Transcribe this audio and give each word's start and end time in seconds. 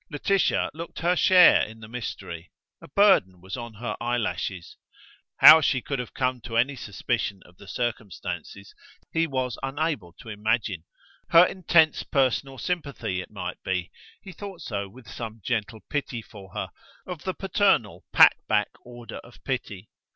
Laetitia 0.09 0.71
looked 0.73 0.97
her 1.01 1.15
share 1.15 1.61
in 1.61 1.79
the 1.79 1.87
mystery. 1.87 2.49
A 2.81 2.87
burden 2.87 3.39
was 3.39 3.55
on 3.55 3.75
her 3.75 3.95
eyelashes. 4.01 4.75
How 5.37 5.61
she 5.61 5.79
could 5.79 5.99
have 5.99 6.15
come 6.15 6.41
to 6.41 6.57
any 6.57 6.75
suspicion 6.75 7.43
of 7.45 7.57
the 7.57 7.67
circumstances, 7.67 8.73
he 9.11 9.27
was 9.27 9.59
unable 9.61 10.11
to 10.13 10.29
imagine. 10.29 10.85
Her 11.29 11.45
intense 11.45 12.01
personal 12.01 12.57
sympathy, 12.57 13.21
it 13.21 13.29
might 13.29 13.61
be; 13.61 13.91
he 14.23 14.31
thought 14.31 14.61
so 14.61 14.89
with 14.89 15.07
some 15.07 15.39
gentle 15.43 15.81
pity 15.87 16.23
for 16.23 16.51
her 16.55 16.71
of 17.05 17.23
the 17.23 17.35
paternal 17.35 18.03
pat 18.11 18.35
back 18.47 18.69
order 18.83 19.17
of 19.17 19.43
pity. 19.43 19.91